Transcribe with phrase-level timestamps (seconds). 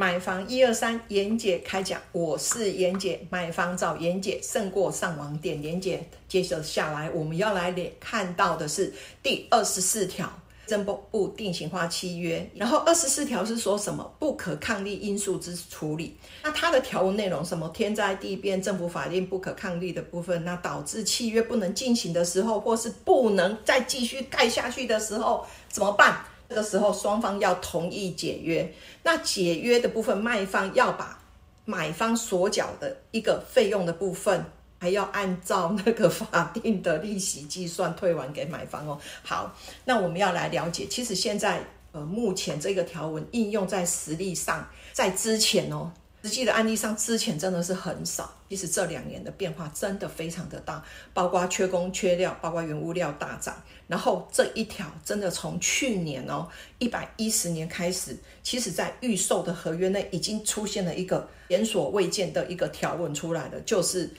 [0.00, 6.02] 买房一二三，妍姐开讲，我是妍姐，买房找妍姐胜过上网点妍姐。
[6.26, 7.70] 接着下来，我们要来
[8.00, 8.90] 看到的是
[9.22, 10.32] 第二十四条，
[10.66, 12.50] 政部定型化契约。
[12.54, 14.10] 然后二十四条是说什么？
[14.18, 16.16] 不可抗力因素之处理。
[16.42, 17.68] 那它的条文内容什么？
[17.68, 26.24] 天灾地变、政府法令不可抗力的部分，那导致契约不能进行的时候，或是不能再继续盖下去的时候，怎么办？
[26.50, 28.74] 这个时候，双方要同意解约。
[29.04, 31.16] 那解约的部分，卖方要把
[31.64, 34.44] 买方所缴的一个费用的部分，
[34.80, 38.98] 还要按照那个法定的利息计算退还给买方哦。
[39.22, 45.92] 好，那我们要来了解，其实现在呃，目前这个条文应用在实力上，在之前哦。
[46.22, 48.30] 实际的案例上，之前真的是很少。
[48.48, 50.84] 其实这两年的变化真的非常的大，
[51.14, 53.54] 包括缺工缺料，包括原物料大涨。
[53.86, 56.46] 然后这一条真的从去年哦
[56.78, 64.10] 一百一十年开始，其实在预售的合约内已经出现了一个前所未见的一个条文出来了，就是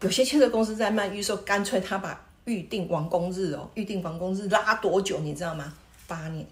[0.00, 5.74] 有些建设公司在卖预售，干脆他把预定完工日哦，预定完工日拉多久，你知道吗？
[6.06, 6.46] 八年。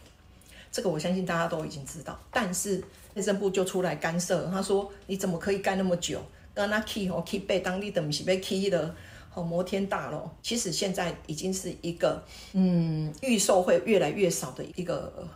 [0.76, 6.22] 这个我相信大家都已经知道，但是内政部就出来干涉，他说你怎么可以盖那么久？
[6.52, 8.94] 跟那 key 哦 key 被当地的不是被 key 的
[9.32, 15.26] 哦摩天大楼，其实现在已经是一个嗯预售会越来越少的一个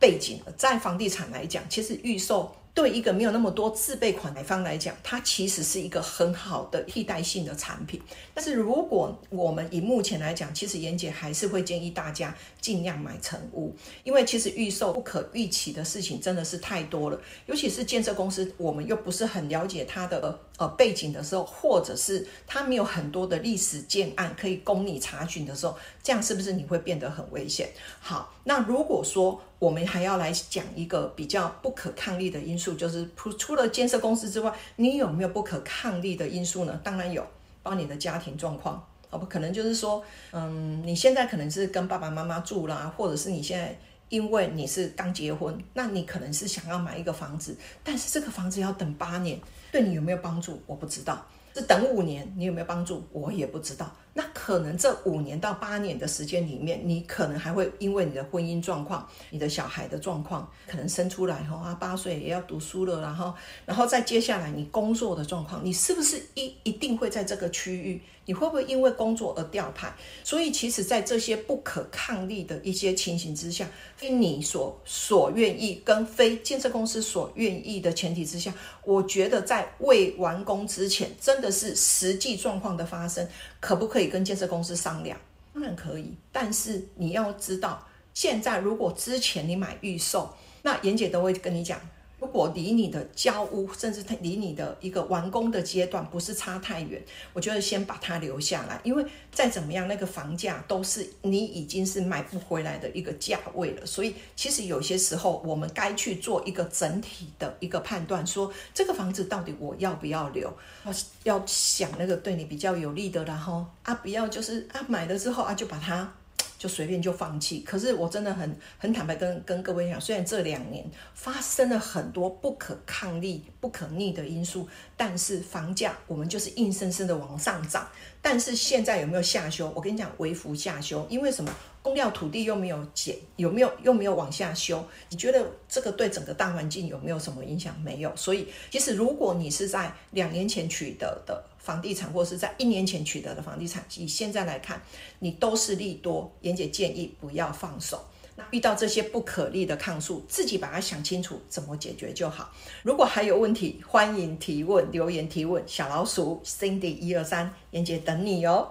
[0.00, 0.52] 背景了。
[0.56, 2.52] 在房地产来讲，其实预售。
[2.74, 8.00] 对一个没有那么多自备款买方来讲，它其实是一个很好的替代性的产品。
[8.34, 27.70] 但是如果我们以目前来讲，其实妍姐还是会建议大家尽量买成屋，因为其实预售不可预期的事情真的是太多了，尤其是建设公司，我们又不是很了解它的呃背景的时候，或者是它没有很多的历史建案可以供你查询的时候，这样是不是你会变得很危险？
[27.98, 32.57] 好，那如果说我们还要来讲一个比较不可抗力的因。
[32.58, 36.80] 就是除除了建设公司之外，你有没有不可抗力的因素呢？
[36.82, 37.22] 当然有，
[37.62, 40.02] 包括你的家庭状况，哦不，可能就是说，
[40.32, 49.38] 嗯，你现在可能是跟爸爸妈妈住啦，或者是你现在因为你是刚结婚，那你可能是想要买一个房子，但是这个房子要等八年，
[49.70, 50.60] 对你有没有帮助？
[50.66, 51.24] 我不知道。
[51.54, 53.04] 是等五年，你有没有帮助？
[53.10, 53.90] 我也不知道。
[54.18, 63.32] 那可能这五年到八年的时间里面，你可能还会因为你的婚姻状况、你的小孩的状况，可能生出来哈啊八岁也要读书了，然后，
[63.64, 68.02] 然后再接下来你工作的状况，你是不是一一定会在这个区域？
[68.24, 69.90] 你会不会因为工作而调派？
[70.22, 78.52] 所以，其实，在这些不可抗力的一些情形之下，非你所所愿意跟非建设公司所愿意的前提之下，
[78.84, 83.26] 我觉得在未完工之前，真的是实际状况的发生，
[83.60, 85.18] 可不可以跟建设公司商量？
[85.54, 90.32] 当然可以，但是你要知道，现在如果之前你买预售，
[90.62, 91.80] 那严姐都会跟你讲。
[92.20, 97.00] 如果离你的交屋，甚至离你的一个完工的阶段不是差太远，
[97.32, 103.86] 我觉得先把它留下来，因为再怎么样，那个房价都是你已经是买不回来的一个价位了。
[103.86, 110.52] 所以其实有些时候，我们该去做一个整体的一个判断，说这个房子到底我要不要留，
[110.84, 110.92] 要
[111.22, 116.12] 要想那个对你比较有利的，然后啊，不要就是啊买了之后啊就把它。
[116.58, 127.88] 就随便就放弃，可是我真的很很坦白跟跟各位讲，虽然这两年发生了很多不可抗力、不可逆的因素，但是房价我们就是硬生生的往上涨。
[128.20, 129.72] 但是现在有没有下修？
[129.74, 131.54] 我跟你讲，微幅下修，因为什么？
[131.88, 134.84] 供料土地又没有减，有没有又没有往下修？
[135.08, 137.78] 你觉得这个对整个大环境有没有什么影响？
[137.80, 138.14] 没有。
[138.14, 141.44] 所以其实如果你是在两年前取得的。
[141.58, 144.80] 房地产，或是在一年前取得的房地产，以现在来看，
[145.18, 146.32] 你都是利多。
[146.40, 148.02] 严姐建议不要放手。
[148.36, 152.50] 那遇到这些不可逆的抗诉，自己把它想清楚，怎么解决就好。
[152.82, 155.62] 如果还有问题，欢迎提问，留言提问。
[155.66, 158.70] 小老鼠 Cindy 一二三，严姐等你哦。